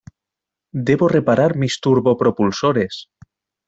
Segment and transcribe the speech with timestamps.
[0.87, 3.03] Debo reparar mis turbopropulsores.